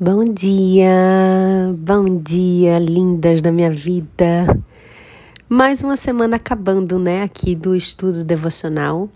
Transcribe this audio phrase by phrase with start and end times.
[0.00, 4.44] Bom dia, bom dia, lindas da minha vida.
[5.48, 9.08] Mais uma semana acabando, né, aqui do estudo devocional.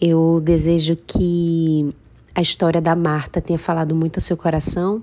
[0.00, 1.94] Eu desejo que
[2.34, 5.02] a história da Marta tenha falado muito ao seu coração.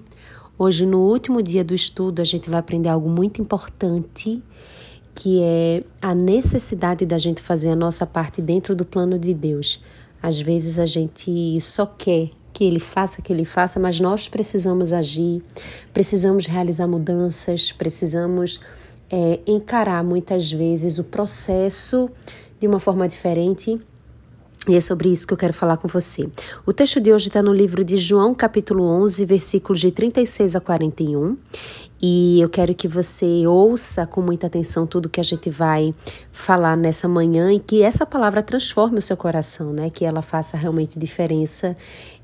[0.57, 4.41] Hoje, no último dia do estudo, a gente vai aprender algo muito importante,
[5.13, 9.83] que é a necessidade da gente fazer a nossa parte dentro do plano de Deus.
[10.19, 12.31] Às vezes a gente só quer
[12.61, 15.41] que ele faça, que ele faça, mas nós precisamos agir,
[15.91, 18.59] precisamos realizar mudanças, precisamos
[19.09, 22.07] é, encarar muitas vezes o processo
[22.59, 23.81] de uma forma diferente.
[24.69, 26.29] E é sobre isso que eu quero falar com você.
[26.63, 30.61] O texto de hoje está no livro de João, capítulo 11, versículos de 36 a
[30.61, 31.35] 41.
[32.01, 35.93] E eu quero que você ouça com muita atenção tudo que a gente vai
[36.31, 39.89] falar nessa manhã e que essa palavra transforme o seu coração, né?
[39.89, 41.77] Que ela faça realmente diferença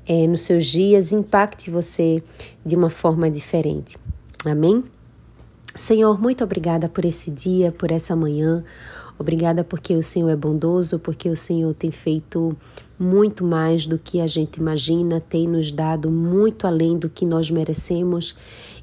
[0.04, 2.22] é, nos seus dias, impacte você
[2.66, 3.96] de uma forma diferente.
[4.44, 4.82] Amém?
[5.76, 8.64] Senhor, muito obrigada por esse dia, por essa manhã.
[9.16, 12.56] Obrigada porque o Senhor é bondoso, porque o Senhor tem feito
[12.98, 17.50] muito mais do que a gente imagina, tem nos dado muito além do que nós
[17.50, 18.34] merecemos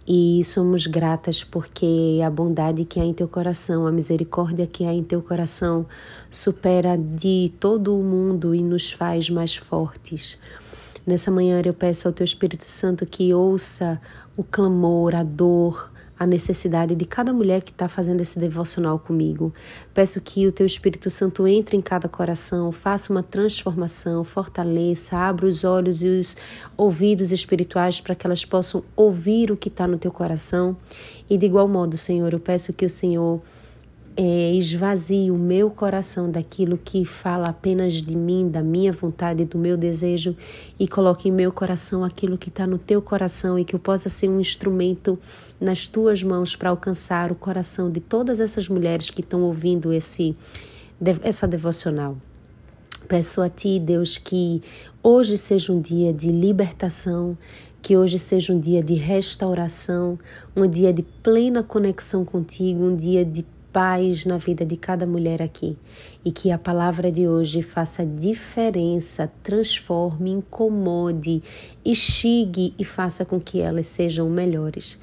[0.07, 4.93] e somos gratas porque a bondade que há em teu coração, a misericórdia que há
[4.93, 5.85] em teu coração
[6.29, 10.39] supera de todo o mundo e nos faz mais fortes.
[11.07, 13.99] Nessa manhã eu peço ao teu Espírito Santo que ouça
[14.37, 19.53] o clamor, a dor, a necessidade de cada mulher que está fazendo esse devocional comigo.
[19.93, 25.45] Peço que o Teu Espírito Santo entre em cada coração, faça uma transformação, fortaleça, abra
[25.45, 26.37] os olhos e os
[26.77, 30.77] ouvidos espirituais para que elas possam ouvir o que está no Teu coração.
[31.29, 33.41] E de igual modo, Senhor, eu peço que o Senhor
[34.17, 39.57] é, esvazie o meu coração daquilo que fala apenas de mim, da minha vontade, do
[39.57, 40.35] meu desejo
[40.79, 44.07] e coloque em meu coração aquilo que está no teu coração e que eu possa
[44.07, 45.19] ser um instrumento
[45.59, 50.35] nas tuas mãos para alcançar o coração de todas essas mulheres que estão ouvindo esse,
[51.21, 52.15] essa devocional.
[53.09, 54.63] Peço a Ti, Deus, que
[55.03, 57.37] hoje seja um dia de libertação,
[57.81, 60.17] que hoje seja um dia de restauração,
[60.55, 63.45] um dia de plena conexão contigo, um dia de
[63.75, 65.75] paz na vida de cada mulher aqui
[66.23, 71.43] e que a palavra de hoje faça diferença, transforme, incomode,
[71.83, 74.97] instigue e faça com que elas sejam melhores.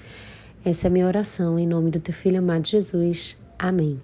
[0.65, 3.37] Essa é a minha oração em nome do teu filho amado Jesus.
[3.59, 4.01] Amém.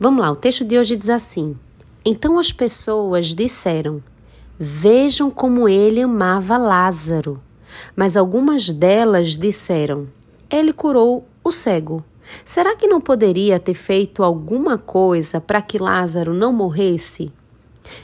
[0.00, 1.56] Vamos lá, o texto de hoje diz assim:
[2.04, 4.02] Então as pessoas disseram:
[4.58, 7.40] Vejam como ele amava Lázaro.
[7.94, 10.08] Mas algumas delas disseram:
[10.50, 12.04] Ele curou o cego.
[12.44, 17.32] Será que não poderia ter feito alguma coisa para que Lázaro não morresse?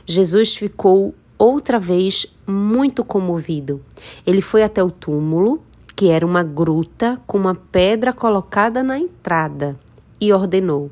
[0.06, 3.80] Jesus ficou outra vez muito comovido.
[4.26, 5.62] Ele foi até o túmulo,
[5.96, 9.78] que era uma gruta com uma pedra colocada na entrada,
[10.20, 10.90] e ordenou: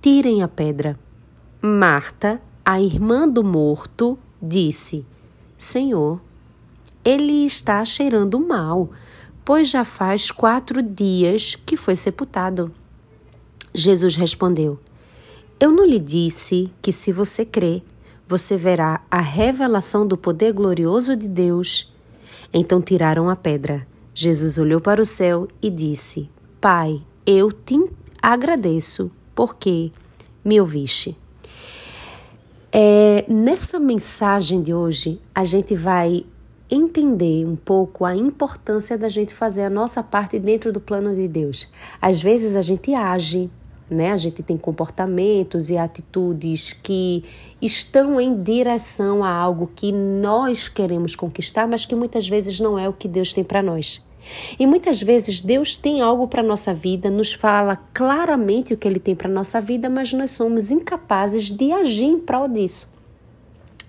[0.00, 0.98] Tirem a pedra.
[1.60, 5.06] Marta, a irmã do morto, disse:
[5.58, 6.20] Senhor,
[7.04, 8.90] ele está cheirando mal
[9.44, 12.72] pois já faz quatro dias que foi sepultado.
[13.74, 14.78] Jesus respondeu:
[15.60, 17.82] Eu não lhe disse que, se você crê,
[18.26, 21.92] você verá a revelação do poder glorioso de Deus.
[22.52, 23.86] Então tiraram a pedra.
[24.14, 27.78] Jesus olhou para o céu e disse: Pai, eu te
[28.22, 29.90] agradeço porque
[30.44, 31.16] me ouviste.
[32.72, 36.24] É, nessa mensagem de hoje, a gente vai
[36.74, 41.28] entender um pouco a importância da gente fazer a nossa parte dentro do plano de
[41.28, 41.70] Deus.
[42.00, 43.50] Às vezes a gente age,
[43.90, 44.12] né?
[44.12, 47.24] A gente tem comportamentos e atitudes que
[47.60, 52.88] estão em direção a algo que nós queremos conquistar, mas que muitas vezes não é
[52.88, 54.06] o que Deus tem para nós.
[54.58, 58.98] E muitas vezes Deus tem algo para nossa vida, nos fala claramente o que ele
[58.98, 62.93] tem para nossa vida, mas nós somos incapazes de agir em prol disso.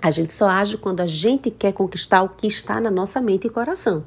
[0.05, 3.47] A gente só age quando a gente quer conquistar o que está na nossa mente
[3.47, 4.05] e coração.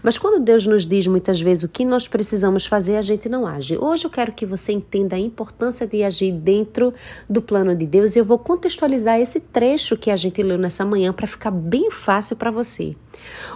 [0.00, 3.44] Mas quando Deus nos diz muitas vezes o que nós precisamos fazer, a gente não
[3.44, 3.76] age.
[3.76, 6.94] Hoje eu quero que você entenda a importância de agir dentro
[7.28, 10.84] do plano de Deus e eu vou contextualizar esse trecho que a gente leu nessa
[10.84, 12.94] manhã para ficar bem fácil para você.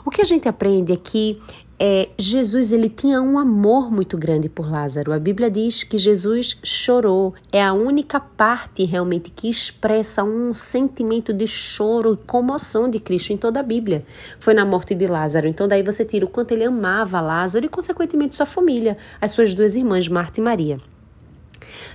[0.04, 1.40] O que a gente aprende é que
[1.78, 5.12] é, Jesus ele tinha um amor muito grande por Lázaro.
[5.12, 7.34] A Bíblia diz que Jesus chorou.
[7.50, 13.32] É a única parte realmente que expressa um sentimento de choro e comoção de Cristo
[13.32, 14.04] em toda a Bíblia.
[14.38, 15.48] Foi na morte de Lázaro.
[15.48, 19.52] Então daí você tira o quanto ele amava Lázaro e consequentemente sua família, as suas
[19.52, 20.78] duas irmãs Marta e Maria.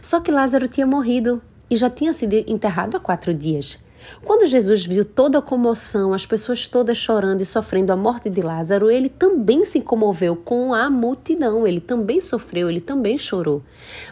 [0.02, 3.80] Só que Lázaro tinha morrido e já tinha sido enterrado há quatro dias.
[4.24, 8.42] Quando Jesus viu toda a comoção, as pessoas todas chorando e sofrendo a morte de
[8.42, 13.62] Lázaro, ele também se comoveu com a multidão, ele também sofreu, ele também chorou.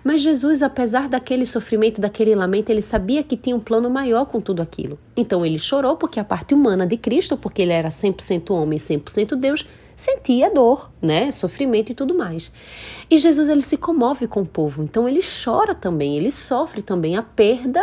[0.03, 4.39] Mas Jesus, apesar daquele sofrimento, daquele lamento, ele sabia que tinha um plano maior com
[4.39, 4.97] tudo aquilo.
[5.15, 8.81] Então ele chorou porque a parte humana de Cristo, porque ele era 100% homem e
[8.81, 12.53] 100% Deus, sentia dor, né, sofrimento e tudo mais.
[13.09, 17.17] E Jesus ele se comove com o povo, então ele chora também, ele sofre também
[17.17, 17.81] a perda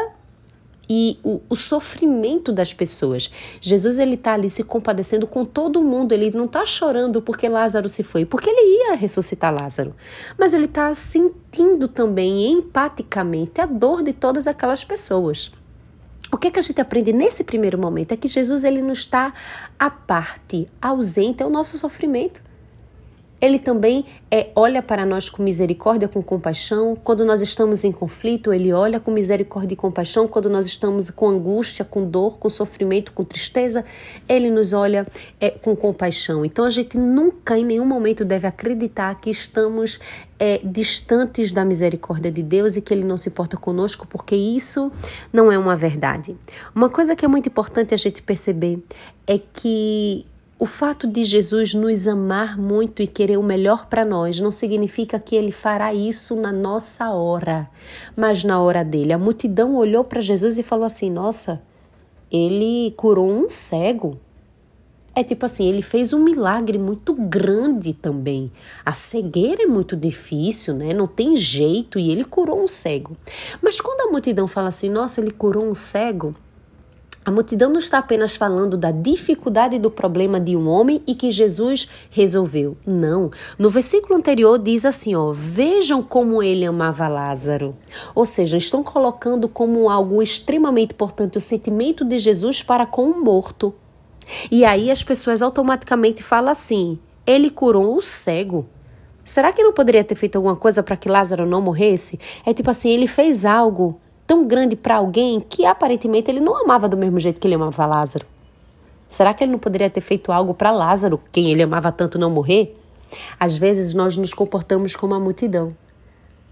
[0.88, 3.30] e o, o, sofrimento das pessoas.
[3.60, 6.12] Jesus ele está ali se compadecendo com todo mundo.
[6.12, 9.94] Ele não está chorando porque Lázaro se foi, porque ele ia ressuscitar Lázaro.
[10.38, 15.52] Mas ele está sentindo também empaticamente a dor de todas aquelas pessoas.
[16.32, 18.92] O que, é que a gente aprende nesse primeiro momento é que Jesus ele não
[18.92, 19.32] está
[19.78, 22.40] à parte, ausente ao nosso sofrimento.
[23.44, 26.96] Ele também é, olha para nós com misericórdia, com compaixão.
[26.96, 30.26] Quando nós estamos em conflito, ele olha com misericórdia e compaixão.
[30.26, 33.84] Quando nós estamos com angústia, com dor, com sofrimento, com tristeza,
[34.26, 35.06] ele nos olha
[35.38, 36.42] é, com compaixão.
[36.42, 40.00] Então a gente nunca, em nenhum momento, deve acreditar que estamos
[40.38, 44.90] é, distantes da misericórdia de Deus e que Ele não se importa conosco, porque isso
[45.30, 46.34] não é uma verdade.
[46.74, 48.82] Uma coisa que é muito importante a gente perceber
[49.26, 50.24] é que
[50.64, 55.20] o fato de Jesus nos amar muito e querer o melhor para nós não significa
[55.20, 57.68] que ele fará isso na nossa hora,
[58.16, 59.12] mas na hora dele.
[59.12, 61.60] A multidão olhou para Jesus e falou assim: Nossa,
[62.32, 64.18] ele curou um cego.
[65.14, 68.50] É tipo assim, ele fez um milagre muito grande também.
[68.86, 70.94] A cegueira é muito difícil, né?
[70.94, 73.14] Não tem jeito e ele curou um cego.
[73.60, 76.34] Mas quando a multidão fala assim, nossa, ele curou um cego,
[77.24, 81.30] a multidão não está apenas falando da dificuldade do problema de um homem e que
[81.30, 82.76] Jesus resolveu.
[82.86, 83.30] Não.
[83.58, 87.74] No versículo anterior diz assim, ó: "Vejam como ele amava Lázaro".
[88.14, 93.24] Ou seja, estão colocando como algo extremamente importante o sentimento de Jesus para com o
[93.24, 93.74] morto.
[94.50, 98.66] E aí as pessoas automaticamente falam assim: "Ele curou o cego".
[99.24, 102.20] Será que não poderia ter feito alguma coisa para que Lázaro não morresse?
[102.44, 103.98] É tipo assim, ele fez algo
[104.34, 107.86] tão grande para alguém que aparentemente ele não amava do mesmo jeito que ele amava
[107.86, 108.26] Lázaro.
[109.08, 112.28] Será que ele não poderia ter feito algo para Lázaro, quem ele amava tanto, não
[112.28, 112.76] morrer?
[113.38, 115.72] Às vezes nós nos comportamos como a multidão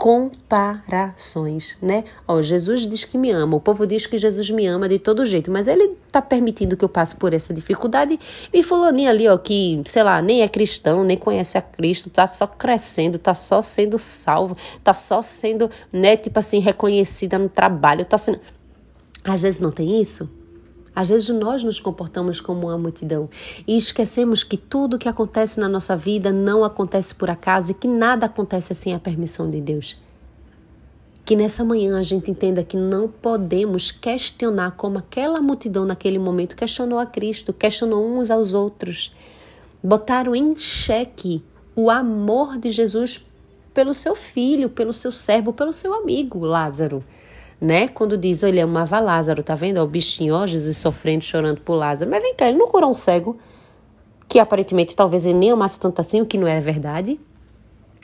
[0.03, 2.03] comparações, né?
[2.27, 5.25] Ó, Jesus diz que me ama, o povo diz que Jesus me ama de todo
[5.25, 8.19] jeito, mas ele tá permitindo que eu passe por essa dificuldade
[8.53, 12.27] e fulaninho ali, ó, que, sei lá, nem é cristão, nem conhece a Cristo, tá
[12.27, 18.05] só crescendo, tá só sendo salvo, tá só sendo, né, tipo assim, reconhecida no trabalho,
[18.05, 18.41] tá sendo...
[19.23, 20.29] Às vezes não tem isso?
[20.95, 23.29] Às vezes nós nos comportamos como uma multidão
[23.67, 27.89] e esquecemos que tudo que acontece na nossa vida não acontece por acaso e que
[27.89, 29.99] nada acontece sem a permissão de Deus.
[31.25, 36.57] Que nessa manhã a gente entenda que não podemos questionar como aquela multidão naquele momento
[36.57, 39.15] questionou a Cristo, questionou uns aos outros,
[39.83, 41.43] botaram em xeque
[41.75, 43.25] o amor de Jesus
[43.73, 47.03] pelo seu filho, pelo seu servo, pelo seu amigo Lázaro
[47.63, 47.87] né?
[47.87, 49.81] Quando diz, ele amava Lázaro, tá vendo?
[49.81, 52.11] o bichinho, ó, Jesus sofrendo, chorando por Lázaro.
[52.11, 53.39] Mas vem cá, ele não curou um cego,
[54.29, 57.21] que aparentemente talvez ele nem amasse tanto assim, o que não é verdade.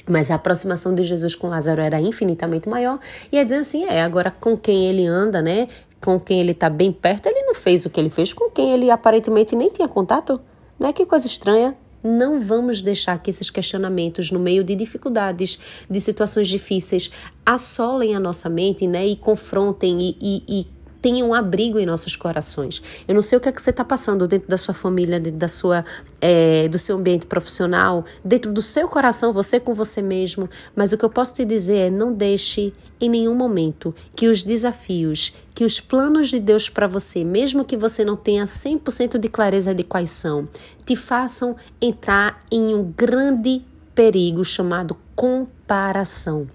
[0.09, 3.01] Mas a aproximação de Jesus com Lázaro era infinitamente maior.
[3.33, 5.67] E é dizer assim, é, agora com quem ele anda, né?
[6.01, 8.71] Com quem ele tá bem perto, ele não fez o que ele fez com quem
[8.73, 10.41] ele aparentemente nem tinha contato.
[10.79, 10.93] Né?
[10.93, 11.77] Que coisa estranha.
[12.03, 17.11] Não vamos deixar que esses questionamentos, no meio de dificuldades, de situações difíceis,
[17.45, 20.67] assolem a nossa mente né, e confrontem e, e, e
[21.01, 22.83] tenham um abrigo em nossos corações.
[23.07, 25.39] Eu não sei o que é que você está passando dentro da sua família, dentro
[25.39, 25.85] da sua,
[26.21, 30.99] é, do seu ambiente profissional, dentro do seu coração, você com você mesmo, mas o
[30.99, 35.65] que eu posso te dizer é não deixe em nenhum momento que os desafios, que
[35.65, 39.85] os planos de Deus para você, mesmo que você não tenha 100% de clareza de
[39.85, 40.49] quais são,
[40.85, 43.63] te façam entrar em um grande
[43.95, 46.49] perigo chamado comparação.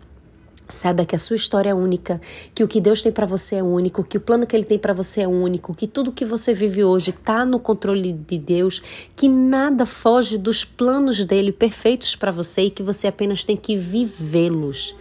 [0.74, 2.20] Saiba que a sua história é única,
[2.56, 4.80] que o que Deus tem para você é único, que o plano que Ele tem
[4.80, 8.82] para você é único, que tudo que você vive hoje está no controle de Deus,
[9.15, 13.77] que nada foge dos planos dele perfeitos para você e que você apenas tem que
[13.77, 14.96] vivê-los.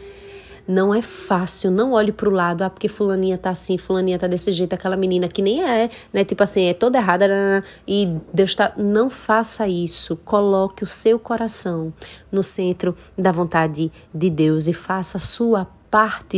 [0.66, 4.26] Não é fácil, não olhe para o lado, ah, porque fulaninha tá assim, fulaninha tá
[4.26, 6.25] desse jeito, aquela menina que nem é, né?
[6.25, 8.73] Tipo assim, é toda errada e Deus tá.
[8.76, 10.16] Não faça isso.
[10.25, 11.92] Coloque o seu coração
[12.31, 15.69] no centro da vontade de Deus e faça a sua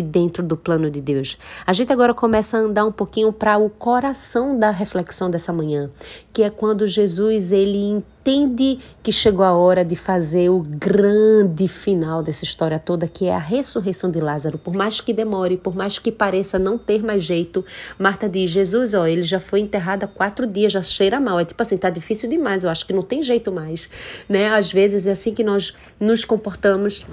[0.03, 1.39] dentro do plano de Deus.
[1.65, 5.91] A gente agora começa a andar um pouquinho para o coração da reflexão dessa manhã,
[6.33, 12.21] que é quando Jesus ele entende que chegou a hora de fazer o grande final
[12.23, 14.59] dessa história toda, que é a ressurreição de Lázaro.
[14.59, 17.65] Por mais que demore, por mais que pareça não ter mais jeito,
[17.97, 21.39] Marta diz: Jesus, ó, ele já foi enterrado há quatro dias, já cheira mal.
[21.39, 23.89] É tipo assim, tá difícil demais, eu acho que não tem jeito mais,
[24.29, 24.49] né?
[24.49, 27.07] Às vezes é assim que nós nos comportamos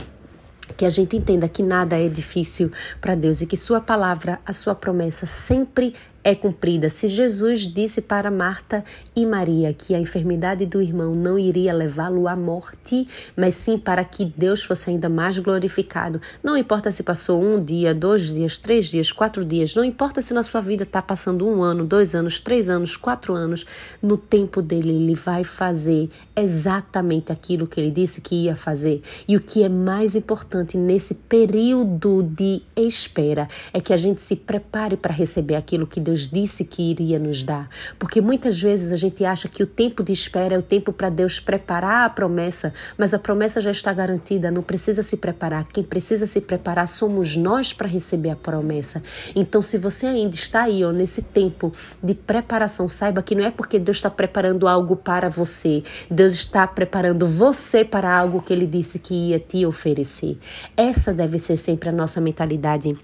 [0.71, 4.53] que a gente entenda que nada é difícil para Deus e que Sua palavra, a
[4.53, 6.89] Sua promessa sempre é cumprida.
[6.89, 8.83] Se Jesus disse para Marta
[9.15, 14.03] e Maria que a enfermidade do irmão não iria levá-lo à morte, mas sim para
[14.03, 18.85] que Deus fosse ainda mais glorificado, não importa se passou um dia, dois dias, três
[18.85, 22.39] dias, quatro dias, não importa se na sua vida está passando um ano, dois anos,
[22.39, 23.65] três anos, quatro anos,
[24.01, 29.01] no tempo dele ele vai fazer exatamente aquilo que ele disse que ia fazer.
[29.27, 34.35] E o que é mais importante nesse período de espera é que a gente se
[34.35, 37.69] prepare para receber aquilo que Deus Deus disse que iria nos dar.
[37.97, 41.09] Porque muitas vezes a gente acha que o tempo de espera é o tempo para
[41.09, 45.65] Deus preparar a promessa, mas a promessa já está garantida, não precisa se preparar.
[45.71, 49.01] Quem precisa se preparar somos nós para receber a promessa.
[49.33, 51.71] Então, se você ainda está aí, ó, nesse tempo
[52.03, 56.67] de preparação, saiba que não é porque Deus está preparando algo para você, Deus está
[56.67, 60.37] preparando você para algo que Ele disse que ia te oferecer.
[60.75, 62.97] Essa deve ser sempre a nossa mentalidade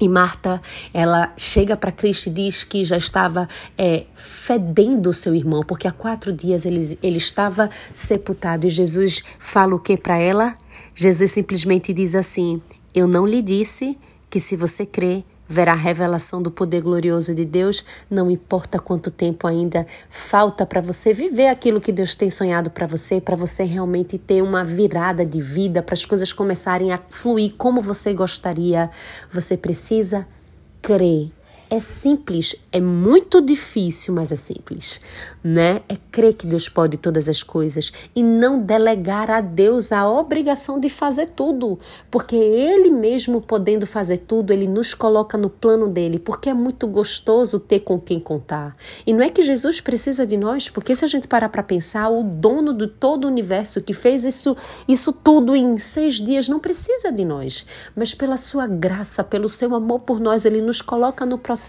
[0.00, 0.60] e Marta,
[0.92, 3.48] ela chega para Cristo e diz que já estava
[3.78, 8.66] é, fedendo o seu irmão, porque há quatro dias ele, ele estava sepultado.
[8.66, 10.58] E Jesus fala o que para ela?
[10.94, 12.60] Jesus simplesmente diz assim:
[12.92, 13.96] Eu não lhe disse
[14.28, 19.10] que se você crê, verá a revelação do poder glorioso de Deus, não importa quanto
[19.10, 23.64] tempo ainda falta para você viver aquilo que Deus tem sonhado para você, para você
[23.64, 28.90] realmente ter uma virada de vida, para as coisas começarem a fluir como você gostaria,
[29.30, 30.26] você precisa
[30.80, 31.30] crer.
[31.74, 35.00] É simples, é muito difícil, mas é simples
[35.44, 35.82] né?
[35.90, 40.80] É crer que Deus pode todas as coisas e não delegar a Deus a obrigação
[40.80, 41.78] de fazer tudo,
[42.10, 46.86] porque Ele mesmo podendo fazer tudo, Ele nos coloca no plano dele, porque é muito
[46.86, 48.74] gostoso ter com quem contar.
[49.06, 52.08] E não é que Jesus precisa de nós, porque se a gente parar para pensar,
[52.08, 54.56] o dono de todo o universo que fez isso,
[54.88, 59.74] isso tudo em seis dias não precisa de nós, mas pela sua graça, pelo seu
[59.74, 61.63] amor por nós, Ele nos coloca no processo.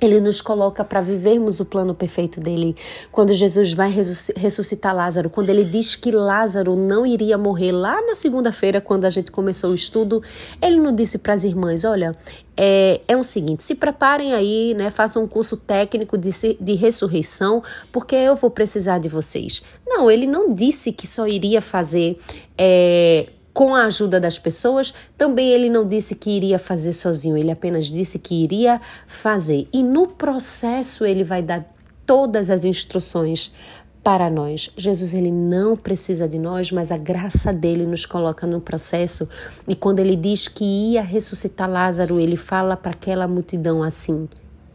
[0.00, 2.74] Ele nos coloca para vivermos o plano perfeito dele.
[3.12, 3.92] Quando Jesus vai
[4.36, 9.10] ressuscitar Lázaro, quando ele diz que Lázaro não iria morrer lá na segunda-feira, quando a
[9.10, 10.22] gente começou o estudo,
[10.62, 12.16] ele não disse para as irmãs: olha,
[12.56, 17.62] é, é o seguinte, se preparem aí, né, façam um curso técnico de, de ressurreição,
[17.92, 19.62] porque eu vou precisar de vocês.
[19.86, 22.18] Não, ele não disse que só iria fazer.
[22.56, 23.26] É,
[23.60, 27.90] com a ajuda das pessoas, também ele não disse que iria fazer sozinho, ele apenas
[27.90, 29.68] disse que iria fazer.
[29.70, 31.66] E no processo ele vai dar
[32.06, 33.54] todas as instruções
[34.02, 34.70] para nós.
[34.78, 39.28] Jesus ele não precisa de nós, mas a graça dele nos coloca no processo.
[39.68, 44.26] E quando ele diz que ia ressuscitar Lázaro, ele fala para aquela multidão assim: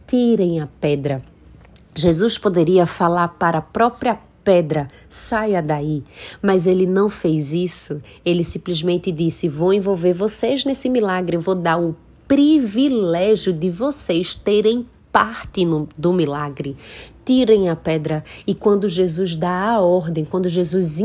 [0.06, 1.20] tirem a pedra.
[1.92, 4.16] Jesus poderia falar para a própria
[4.46, 6.04] pedra, saia daí.
[6.40, 8.00] Mas ele não fez isso.
[8.24, 11.96] Ele simplesmente disse: Vou envolver vocês nesse milagre, vou dar o
[12.28, 16.76] privilégio de vocês terem parte no, do milagre.
[17.24, 18.22] Tirem a pedra.
[18.46, 21.00] E quando Jesus dá a ordem, quando Jesus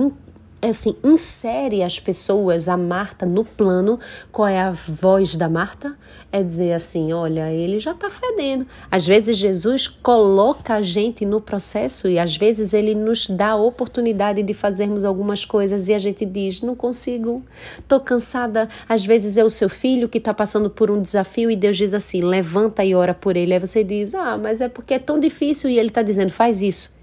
[0.70, 4.00] assim, insere as pessoas, a Marta, no plano.
[4.32, 5.98] Qual é a voz da Marta?
[6.32, 8.66] É dizer assim: olha, ele já está fedendo.
[8.90, 13.56] Às vezes Jesus coloca a gente no processo e às vezes ele nos dá a
[13.56, 17.44] oportunidade de fazermos algumas coisas e a gente diz: não consigo,
[17.80, 18.70] estou cansada.
[18.88, 21.94] Às vezes é o seu filho que está passando por um desafio e Deus diz
[21.94, 23.54] assim: levanta e ora por ele.
[23.54, 26.62] Aí você diz: ah, mas é porque é tão difícil e ele está dizendo: faz
[26.62, 27.01] isso.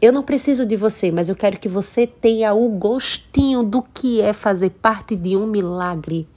[0.00, 4.20] Eu não preciso de você, mas eu quero que você tenha o gostinho do que
[4.20, 6.28] é fazer parte de um milagre.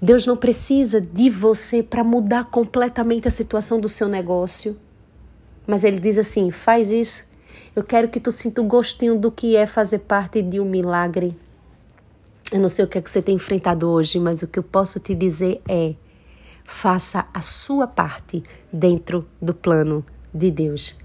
[0.00, 4.76] Deus não precisa de você para mudar completamente a situação do seu negócio.
[5.66, 7.30] Mas ele diz assim: faz isso.
[7.74, 11.36] Eu quero que tu sinta o gostinho do que é fazer parte de um milagre.
[12.52, 14.62] Eu não sei o que é que você tem enfrentado hoje, mas o que eu
[14.62, 15.94] posso te dizer é:
[16.64, 21.03] faça a sua parte dentro do plano de Deus.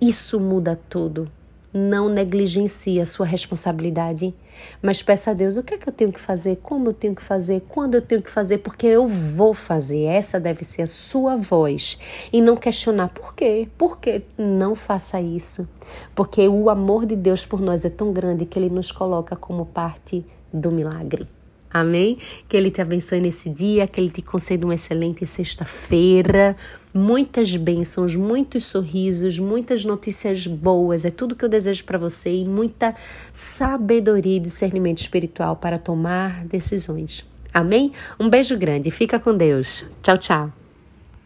[0.00, 1.30] Isso muda tudo.
[1.72, 4.34] Não negligencie a sua responsabilidade,
[4.80, 7.14] mas peça a Deus o que é que eu tenho que fazer, como eu tenho
[7.14, 10.04] que fazer, quando eu tenho que fazer, porque eu vou fazer.
[10.04, 11.98] Essa deve ser a sua voz.
[12.32, 14.22] E não questionar por quê, por quê.
[14.38, 15.68] Não faça isso,
[16.14, 19.66] porque o amor de Deus por nós é tão grande que ele nos coloca como
[19.66, 21.35] parte do milagre.
[21.70, 22.18] Amém?
[22.48, 26.56] Que Ele te abençoe nesse dia, que Ele te conceda uma excelente sexta-feira,
[26.92, 31.04] muitas bênçãos, muitos sorrisos, muitas notícias boas.
[31.04, 32.94] É tudo que eu desejo para você e muita
[33.32, 37.28] sabedoria e discernimento espiritual para tomar decisões.
[37.52, 37.92] Amém?
[38.18, 38.90] Um beijo grande.
[38.90, 39.84] Fica com Deus.
[40.02, 40.65] Tchau, tchau.